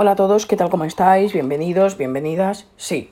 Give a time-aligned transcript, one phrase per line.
[0.00, 0.70] Hola a todos, ¿qué tal?
[0.70, 1.32] ¿Cómo estáis?
[1.32, 2.68] Bienvenidos, bienvenidas.
[2.76, 3.10] Sí,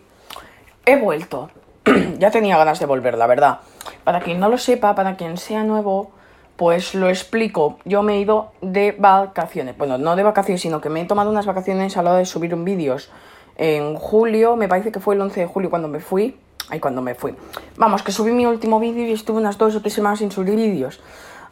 [0.84, 1.50] he vuelto.
[2.20, 3.58] ya tenía ganas de volver, la verdad.
[4.04, 6.12] Para quien no lo sepa, para quien sea nuevo,
[6.54, 7.80] pues lo explico.
[7.84, 9.76] Yo me he ido de vacaciones.
[9.76, 12.24] Bueno, no de vacaciones, sino que me he tomado unas vacaciones a la hora de
[12.24, 13.10] subir un vídeos.
[13.56, 16.38] En julio, me parece que fue el 11 de julio cuando me fui.
[16.68, 17.34] Ay, cuando me fui.
[17.76, 20.54] Vamos, que subí mi último vídeo y estuve unas dos o tres semanas sin subir
[20.54, 21.00] vídeos.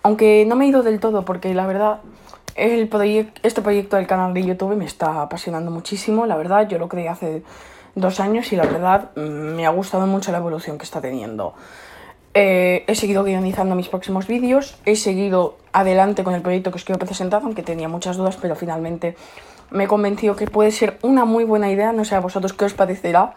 [0.04, 2.00] Aunque no me he ido del todo, porque la verdad
[2.56, 2.90] el
[3.42, 7.08] este proyecto del canal de YouTube me está apasionando muchísimo, la verdad, yo lo creé
[7.08, 7.42] hace
[7.94, 11.54] dos años y la verdad mm, me ha gustado mucho la evolución que está teniendo.
[12.34, 16.84] Eh, he seguido guionizando mis próximos vídeos, he seguido adelante con el proyecto que os
[16.84, 19.16] quiero presentar, aunque tenía muchas dudas, pero finalmente
[19.70, 22.66] me he convencido que puede ser una muy buena idea, no sé a vosotros qué
[22.66, 23.36] os parecerá.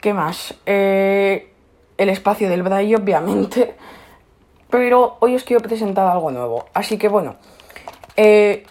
[0.00, 0.54] ¿Qué más?
[0.64, 1.52] Eh,
[1.98, 3.74] el espacio del braille, obviamente,
[4.70, 7.36] pero hoy os quiero presentar algo nuevo, así que bueno.
[8.16, 8.66] Eh,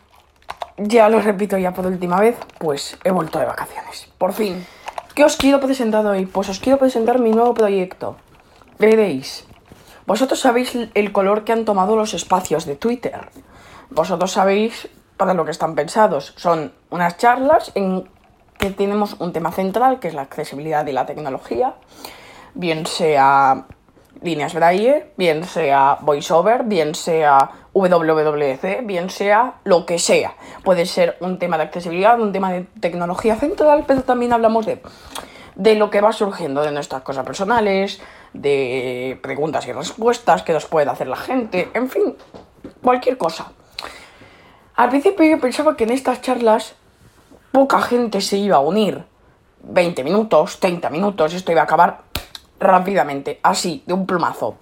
[0.77, 4.07] ya lo repito ya por última vez, pues he vuelto de vacaciones.
[4.17, 4.65] Por fin.
[5.13, 6.25] ¿Qué os quiero presentar hoy?
[6.25, 8.15] Pues os quiero presentar mi nuevo proyecto.
[8.77, 9.45] Veréis.
[10.05, 13.29] Vosotros sabéis el color que han tomado los espacios de Twitter.
[13.89, 16.33] Vosotros sabéis para lo que están pensados.
[16.37, 18.09] Son unas charlas en
[18.57, 21.75] que tenemos un tema central, que es la accesibilidad y la tecnología.
[22.53, 23.65] Bien sea
[24.21, 30.35] líneas braille, bien sea voiceover, bien sea WWDC, bien sea lo que sea.
[30.63, 34.81] Puede ser un tema de accesibilidad, un tema de tecnología central, pero también hablamos de,
[35.55, 38.01] de lo que va surgiendo, de nuestras cosas personales,
[38.33, 42.15] de preguntas y respuestas que nos puede hacer la gente, en fin,
[42.81, 43.51] cualquier cosa.
[44.75, 46.75] Al principio yo pensaba que en estas charlas
[47.51, 49.03] poca gente se iba a unir.
[49.61, 52.03] 20 minutos, 30 minutos, esto iba a acabar
[52.59, 54.57] rápidamente, así, de un plumazo.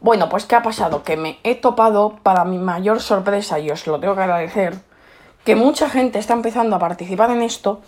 [0.00, 1.02] Bueno, pues ¿qué ha pasado?
[1.02, 4.78] Que me he topado, para mi mayor sorpresa, y os lo tengo que agradecer,
[5.44, 7.80] que mucha gente está empezando a participar en esto,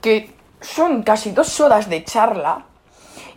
[0.00, 2.64] que son casi dos horas de charla.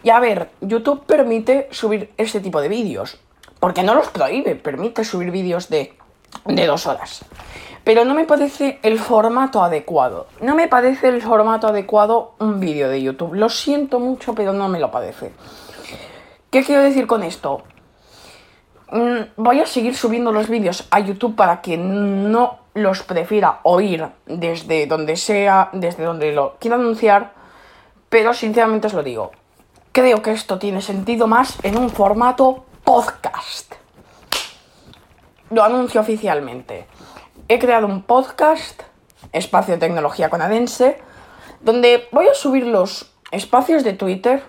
[0.03, 3.19] Y a ver, YouTube permite subir este tipo de vídeos,
[3.59, 5.93] porque no los prohíbe, permite subir vídeos de,
[6.45, 7.25] de dos horas.
[7.89, 10.27] Pero no me parece el formato adecuado.
[10.41, 13.33] No me parece el formato adecuado un vídeo de YouTube.
[13.33, 15.31] Lo siento mucho, pero no me lo parece.
[16.51, 17.63] ¿Qué quiero decir con esto?
[18.91, 24.05] Mm, voy a seguir subiendo los vídeos a YouTube para que no los prefiera oír
[24.27, 27.33] desde donde sea, desde donde lo quiera anunciar,
[28.07, 29.31] pero sinceramente os lo digo,
[29.91, 33.73] creo que esto tiene sentido más en un formato podcast.
[35.49, 36.85] Lo anuncio oficialmente.
[37.49, 38.83] He creado un podcast,
[39.33, 40.99] Espacio Tecnología Conadense,
[41.61, 44.43] donde voy a subir los espacios de Twitter,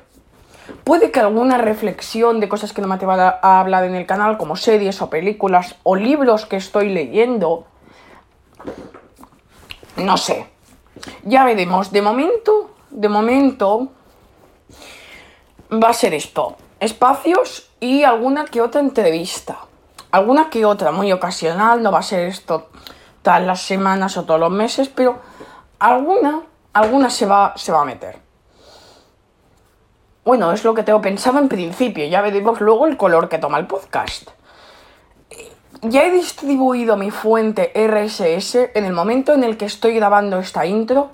[0.85, 4.39] Puede que alguna reflexión de cosas que no me atrevo a hablar en el canal,
[4.39, 7.67] como series o películas o libros que estoy leyendo,
[9.97, 10.47] no sé.
[11.25, 11.93] Ya veremos.
[11.93, 13.89] De momento, de momento,
[15.73, 16.57] va a ser esto.
[16.79, 19.59] Espacios y alguna que otra entrevista.
[20.13, 22.69] Alguna que otra, muy ocasional, no va a ser esto
[23.23, 25.19] todas las semanas o todos los meses, pero
[25.79, 28.19] alguna, alguna se va, se va a meter.
[30.25, 33.59] Bueno, es lo que tengo pensado en principio, ya veremos luego el color que toma
[33.59, 34.31] el podcast.
[35.83, 40.67] Ya he distribuido mi fuente RSS en el momento en el que estoy grabando esta
[40.67, 41.11] intro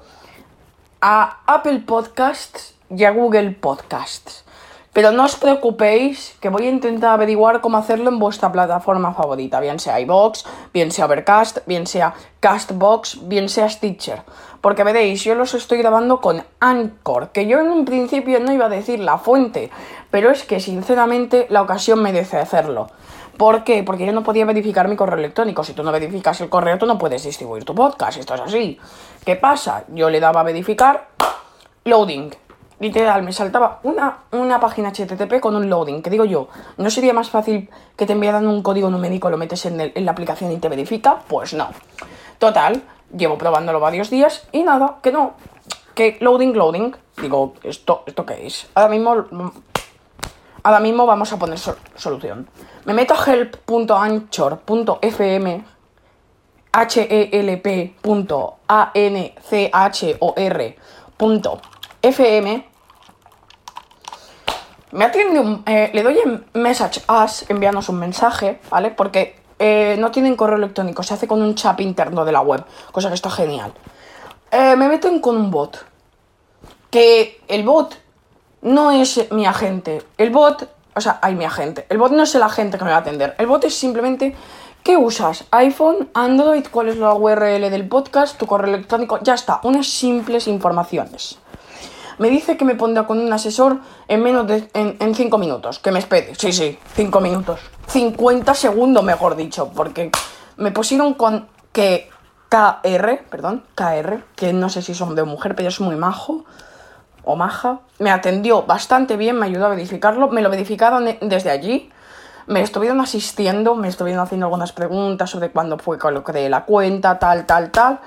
[1.01, 4.46] a Apple Podcasts y a Google Podcasts.
[4.97, 9.61] Pero no os preocupéis, que voy a intentar averiguar cómo hacerlo en vuestra plataforma favorita,
[9.61, 14.23] bien sea iBox, bien sea Overcast, bien sea Castbox, bien sea Stitcher.
[14.62, 18.65] Porque veréis, yo los estoy grabando con Anchor, que yo en un principio no iba
[18.65, 19.71] a decir la fuente,
[20.11, 22.87] pero es que sinceramente la ocasión merece hacerlo.
[23.37, 23.83] ¿Por qué?
[23.83, 25.63] Porque yo no podía verificar mi correo electrónico.
[25.63, 28.17] Si tú no verificas el correo, tú no puedes distribuir tu podcast.
[28.17, 28.81] Esto es así.
[29.27, 29.84] ¿Qué pasa?
[29.89, 31.09] Yo le daba a verificar,
[31.84, 32.46] loading
[32.78, 37.12] literal, me saltaba una, una página HTTP con un loading, que digo yo, ¿no sería
[37.12, 40.59] más fácil que te enviaran un código numérico, lo metes en, en la aplicación y
[40.59, 41.22] te verifica?
[41.28, 41.69] Pues no.
[42.38, 42.82] Total,
[43.16, 45.34] llevo probándolo varios días y nada, que no,
[45.95, 46.95] que loading, loading.
[47.21, 48.68] Digo, ¿esto, esto qué es?
[48.74, 49.24] Ahora mismo,
[50.62, 52.47] ahora mismo vamos a poner solución.
[52.84, 55.65] Me meto a help.anchor.fm
[62.06, 62.64] help.anchor.fm
[64.92, 65.62] me atiende un...
[65.66, 68.91] Eh, le doy en Message Us, enviarnos un mensaje, ¿vale?
[68.91, 72.64] Porque eh, no tienen correo electrónico, se hace con un chat interno de la web,
[72.92, 73.74] cosa que está genial.
[74.50, 75.84] Eh, me meten con un bot.
[76.88, 77.98] Que el bot
[78.62, 80.03] no es mi agente.
[80.16, 81.84] El bot, o sea, hay mi agente.
[81.91, 83.34] El bot no es el agente que me va a atender.
[83.38, 84.34] El bot es simplemente
[84.86, 85.47] ¿Qué usas?
[85.50, 90.47] iPhone, Android, cuál es la URL del podcast, tu correo electrónico, ya está, unas simples
[90.47, 91.41] informaciones.
[92.18, 93.78] Me dice que me pondrá con un asesor
[94.09, 96.34] en menos de en 5 minutos, que me espere.
[96.34, 97.60] Sí, sí, 5 minutos.
[97.89, 100.10] 50 segundos, mejor dicho, porque
[100.57, 102.09] me pusieron con que
[102.48, 106.45] KR, perdón, KR, que no sé si son de mujer, pero es muy majo
[107.24, 107.80] o maja.
[107.98, 111.91] Me atendió bastante bien, me ayudó a verificarlo, me lo verificaron desde allí.
[112.47, 116.65] Me estuvieron asistiendo, me estuvieron haciendo algunas preguntas sobre cuándo fue que lo creé la
[116.65, 118.01] cuenta, tal, tal, tal.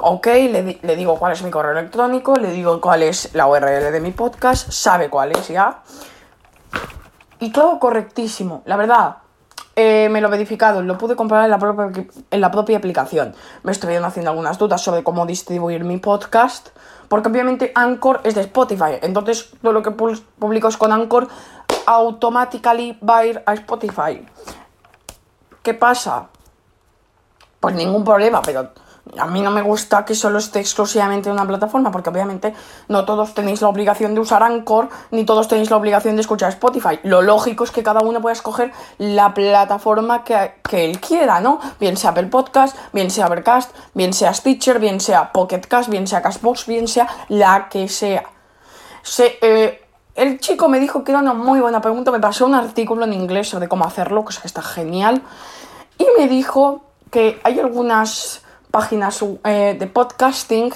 [0.00, 3.90] Ok, le, le, digo cuál es mi correo electrónico, le digo cuál es la URL
[3.90, 5.82] de mi podcast, sabe cuál es ya.
[7.40, 9.16] Y todo correctísimo, la verdad.
[9.80, 13.34] Eh, me lo he verificado, lo pude comprobar en la, propia, en la propia aplicación.
[13.62, 16.70] Me estuvieron haciendo algunas dudas sobre cómo distribuir mi podcast,
[17.08, 21.28] porque obviamente Anchor es de Spotify, entonces todo lo que publico es con Anchor
[21.86, 24.26] automáticamente va a ir a Spotify.
[25.62, 26.26] ¿Qué pasa?
[27.60, 28.70] Pues ningún problema, pero
[29.16, 32.54] a mí no me gusta que solo esté exclusivamente en una plataforma, porque obviamente
[32.88, 36.50] no todos tenéis la obligación de usar Anchor, ni todos tenéis la obligación de escuchar
[36.50, 37.00] Spotify.
[37.02, 41.60] Lo lógico es que cada uno pueda escoger la plataforma que, él quiera, ¿no?
[41.80, 46.06] Bien sea Apple Podcast, bien sea Overcast, bien sea Stitcher, bien sea Pocket Cast, bien
[46.06, 48.24] sea Castbox, bien sea la que sea.
[49.18, 49.84] Eh,
[50.14, 53.12] el chico me dijo que era una muy buena pregunta, me pasó un artículo en
[53.12, 55.22] inglés sobre cómo hacerlo, cosa que está genial,
[55.96, 60.72] y me dijo que hay algunas páginas eh, de podcasting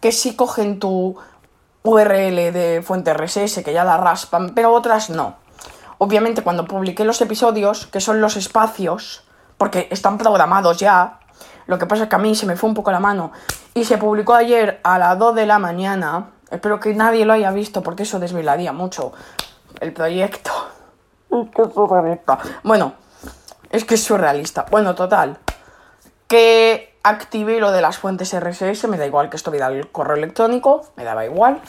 [0.00, 1.16] que sí cogen tu
[1.82, 5.36] URL de fuente RSS, que ya la raspan, pero otras no.
[5.98, 9.24] Obviamente cuando publiqué los episodios, que son los espacios,
[9.56, 11.20] porque están programados ya,
[11.66, 13.32] lo que pasa es que a mí se me fue un poco la mano,
[13.72, 17.50] y se publicó ayer a las 2 de la mañana, espero que nadie lo haya
[17.50, 19.12] visto porque eso desvelaría mucho
[19.80, 20.50] el proyecto.
[22.62, 22.94] Bueno,
[23.70, 24.66] es que es surrealista.
[24.70, 25.38] Bueno, total.
[26.26, 30.86] Que activé lo de las fuentes RSS, me da igual que estuviera el correo electrónico,
[30.96, 31.60] me daba igual.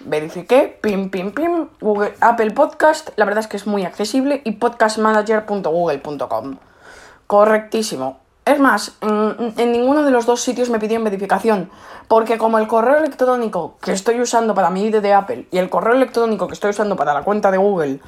[0.00, 4.52] Verifiqué, pim, pim, pim, Google, Apple Podcast, la verdad es que es muy accesible, y
[4.52, 6.58] podcastmanager.google.com.
[7.26, 8.20] Correctísimo.
[8.44, 11.68] Es más, en, en, ninguno de los dos sitios me pidieron verificación,
[12.08, 15.68] porque como el correo electrónico que estoy usando para mi ID de Apple y el
[15.68, 18.00] correo electrónico que estoy usando para la cuenta de Google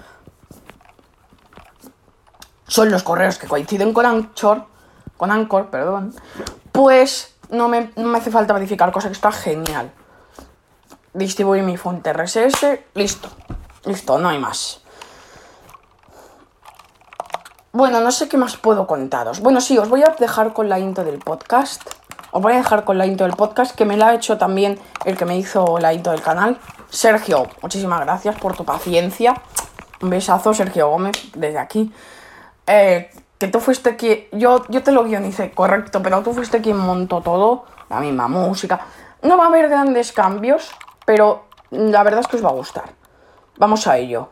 [2.67, 4.72] son los correos que coinciden con Anchor,
[5.23, 6.13] con Anchor, perdón,
[6.73, 9.93] pues no me, hace falta verificar, cosa que está genial.
[11.15, 13.29] Distribuir mi fuente RSS, listo,
[13.85, 14.81] listo, no hay más.
[17.71, 19.39] Bueno, no sé qué más puedo contaros.
[19.39, 21.89] Bueno, sí, os voy a dejar con la intro del podcast.
[22.33, 24.77] Os voy a dejar con la intro del podcast, que me la ha hecho también
[25.05, 26.59] el que me hizo la intro del canal.
[26.91, 29.41] Sergio, muchísimas gracias por tu paciencia.
[30.01, 31.93] Un besazo, Sergio Gómez, desde aquí.
[32.67, 33.09] Eh,
[33.43, 37.23] que tú fuiste quien, yo, yo te lo guionicé, correcto, pero tú fuiste quien montó
[37.23, 38.87] todo, la misma música.
[39.23, 40.71] No va a haber grandes cambios,
[41.05, 42.94] pero la verdad es que os va a gustar.
[43.56, 44.29] Vamos a ello.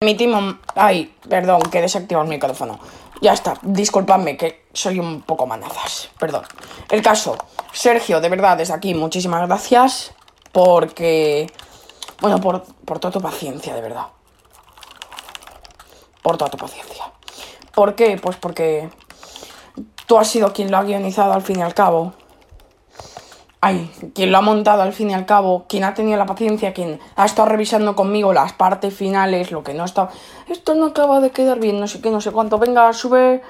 [0.00, 0.56] Emitimos...
[0.74, 2.80] Ay, perdón, que desactivado el micrófono.
[3.20, 6.10] Ya está, disculpadme que soy un poco manazas.
[6.18, 6.42] Perdón.
[6.90, 7.36] El caso,
[7.72, 10.12] Sergio, de verdad, desde aquí, muchísimas gracias.
[10.50, 11.46] Porque.
[12.20, 14.08] Bueno, por, por toda tu paciencia, de verdad
[16.22, 17.04] por toda tu paciencia.
[17.74, 18.18] ¿Por qué?
[18.22, 18.88] Pues porque
[20.06, 22.12] tú has sido quien lo ha guionizado al fin y al cabo.
[23.60, 26.74] Ay, quien lo ha montado al fin y al cabo, quien ha tenido la paciencia,
[26.74, 30.08] quien ha estado revisando conmigo las partes finales, lo que no está.
[30.48, 32.58] Esto no acaba de quedar bien, no sé qué, no sé cuánto.
[32.58, 33.40] Venga, sube,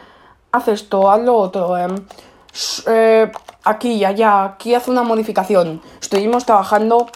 [0.52, 1.78] haz esto, haz lo otro.
[1.78, 1.96] Em,
[2.88, 3.32] eh,
[3.64, 5.80] aquí y allá, aquí hace una modificación.
[5.98, 7.06] Estuvimos trabajando,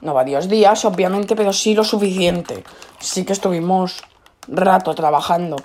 [0.00, 2.64] no varios días, obviamente, pero sí lo suficiente.
[2.98, 4.02] Sí que estuvimos
[4.48, 5.56] rato trabajando.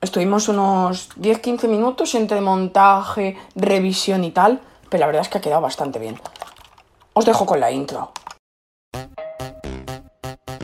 [0.00, 5.40] Estuvimos unos 10-15 minutos entre montaje, revisión y tal, pero la verdad es que ha
[5.40, 6.20] quedado bastante bien.
[7.12, 8.12] Os dejo con la intro.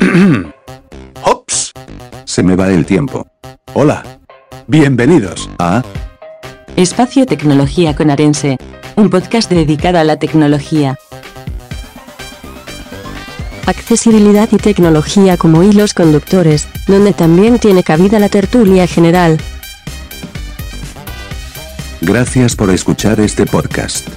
[1.24, 1.72] ¡Ops!
[2.24, 3.26] Se me va el tiempo.
[3.74, 4.02] Hola.
[4.66, 5.82] Bienvenidos a
[6.76, 8.58] Espacio Tecnología con Arense,
[8.96, 10.98] un podcast dedicado a la tecnología
[13.68, 19.38] accesibilidad y tecnología como hilos conductores, donde también tiene cabida la tertulia general.
[22.00, 24.08] Gracias por escuchar este podcast.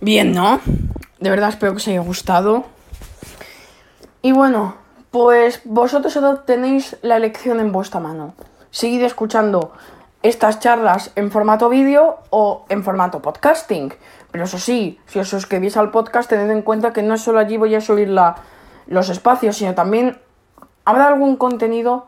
[0.00, 0.60] Bien, ¿no?
[1.18, 2.64] De verdad espero que os haya gustado.
[4.22, 4.76] Y bueno,
[5.10, 8.34] pues vosotros tenéis la elección en vuestra mano.
[8.70, 9.72] Seguid escuchando
[10.22, 13.92] estas charlas en formato vídeo o en formato podcasting.
[14.30, 17.58] Pero eso sí, si os suscribís al podcast, tened en cuenta que no solo allí
[17.58, 18.36] voy a subir la,
[18.86, 20.18] los espacios, sino también
[20.86, 22.06] habrá algún contenido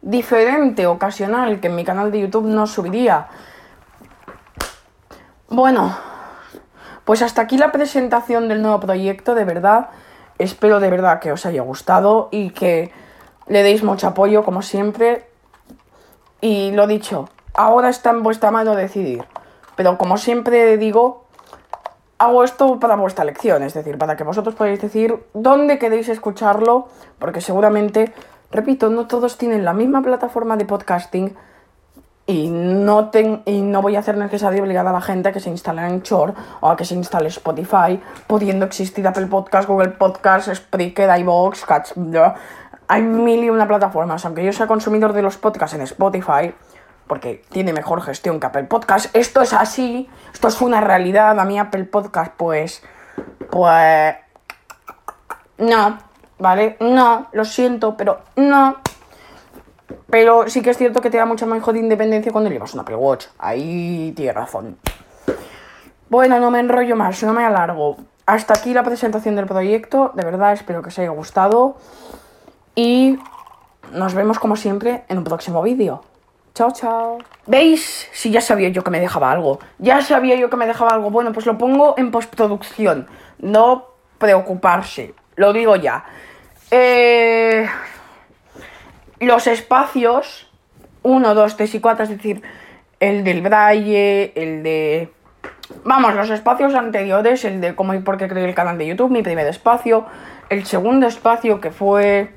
[0.00, 3.26] diferente, ocasional, que en mi canal de YouTube no subiría.
[5.48, 5.96] Bueno,
[7.04, 9.90] pues hasta aquí la presentación del nuevo proyecto, de verdad.
[10.38, 12.92] Espero de verdad que os haya gustado y que
[13.46, 15.26] le deis mucho apoyo, como siempre.
[16.40, 19.24] Y lo dicho, ahora está en vuestra mano decidir.
[19.76, 21.24] Pero como siempre digo,
[22.18, 26.88] hago esto para vuestra lección, es decir, para que vosotros podáis decir dónde queréis escucharlo,
[27.18, 28.12] porque seguramente,
[28.50, 31.36] repito, no todos tienen la misma plataforma de podcasting
[32.32, 35.40] y no, ten, y no voy a hacer necesario obligar a la gente a que
[35.40, 40.52] se instale Anchor o a que se instale Spotify, pudiendo existir Apple Podcast, Google Podcast,
[40.52, 41.92] Spreaker, iVoox, Catch...
[42.88, 46.54] Hay mil y una plataformas, aunque yo sea consumidor de los podcasts en Spotify,
[47.06, 49.14] porque tiene mejor gestión que Apple Podcast.
[49.14, 51.38] Esto es así, esto es una realidad.
[51.38, 52.82] A mí Apple Podcast, pues,
[53.50, 54.14] pues,
[55.58, 55.98] no,
[56.38, 56.76] ¿vale?
[56.80, 58.76] No, lo siento, pero no.
[60.10, 62.96] Pero sí que es cierto que te da mucha mejor independencia cuando llevas un Apple
[62.96, 63.26] Watch.
[63.38, 64.78] Ahí tiene razón.
[66.08, 67.96] Bueno, no me enrollo más, no me alargo.
[68.26, 70.12] Hasta aquí la presentación del proyecto.
[70.14, 71.76] De verdad, espero que os haya gustado.
[72.74, 73.18] Y
[73.92, 76.02] nos vemos como siempre en un próximo vídeo.
[76.54, 77.18] Chao, chao.
[77.46, 78.08] ¿Veis?
[78.12, 79.58] Si ya sabía yo que me dejaba algo.
[79.78, 81.10] Ya sabía yo que me dejaba algo.
[81.10, 83.06] Bueno, pues lo pongo en postproducción.
[83.38, 83.86] No
[84.18, 85.14] preocuparse.
[85.36, 86.04] Lo digo ya.
[86.70, 87.66] Eh,
[89.26, 90.50] los espacios
[91.02, 92.42] 1, 2, 3 y 4, es decir,
[93.00, 95.12] el del braille, el de...
[95.84, 99.10] Vamos, los espacios anteriores, el de cómo y por qué creé el canal de YouTube,
[99.10, 100.04] mi primer espacio,
[100.50, 102.30] el segundo espacio que fue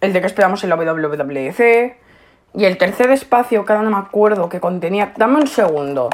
[0.00, 1.96] el de que esperamos en la WWDC,
[2.54, 5.12] y el tercer espacio, que ahora no me acuerdo, que contenía...
[5.16, 6.08] Dame un segundo.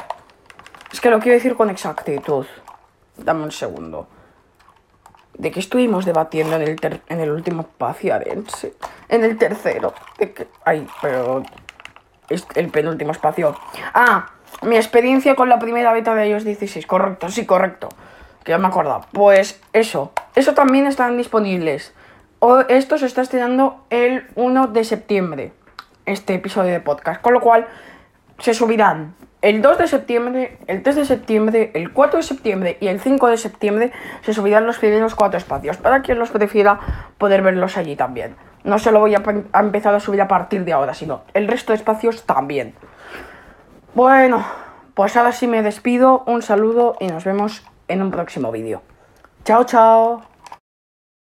[0.91, 2.45] Es que lo quiero decir con exactitud.
[3.17, 4.07] Dame un segundo.
[5.37, 8.73] ¿De qué estuvimos debatiendo en el, ter- en el último espacio, Arense?
[9.09, 9.93] En el tercero.
[10.17, 10.47] ¿De qué?
[10.63, 11.43] Ay, pero...
[12.29, 13.55] Es el penúltimo espacio.
[13.93, 14.31] Ah,
[14.63, 16.87] mi experiencia con la primera beta de iOS 16.
[16.87, 17.89] Correcto, sí, correcto.
[18.43, 19.05] Que ya me acuerdo.
[19.11, 20.11] Pues eso.
[20.33, 21.93] Eso también están disponibles.
[22.39, 25.53] O esto se está estrenando el 1 de septiembre.
[26.05, 27.21] Este episodio de podcast.
[27.21, 27.67] Con lo cual,
[28.39, 32.87] se subirán el 2 de septiembre, el 3 de septiembre, el 4 de septiembre y
[32.87, 33.91] el 5 de septiembre.
[34.23, 35.77] Se subirán los primeros cuatro espacios.
[35.77, 36.79] Para quien los prefiera
[37.19, 38.35] poder verlos allí también.
[38.65, 41.21] No se lo voy a, pe- a empezar a subir a partir de ahora, sino
[41.33, 42.75] el resto de espacios también.
[43.93, 44.43] Bueno,
[44.93, 46.23] pues ahora sí me despido.
[46.27, 48.81] Un saludo y nos vemos en un próximo vídeo.
[49.45, 50.34] Chao, chao.